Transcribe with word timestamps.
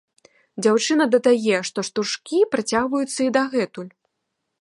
Дзяўчына 0.65 1.03
дадае, 1.15 1.59
што 1.69 1.79
штуршкі 1.89 2.39
працягваюцца 2.55 3.19
і 3.27 3.29
дагэтуль. 3.37 3.91